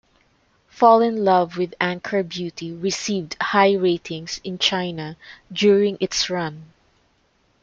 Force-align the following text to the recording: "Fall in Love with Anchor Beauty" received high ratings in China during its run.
"Fall 0.67 1.03
in 1.03 1.23
Love 1.23 1.59
with 1.59 1.75
Anchor 1.79 2.23
Beauty" 2.23 2.71
received 2.71 3.37
high 3.39 3.75
ratings 3.75 4.41
in 4.43 4.57
China 4.57 5.15
during 5.53 5.95
its 6.01 6.27
run. 6.27 6.71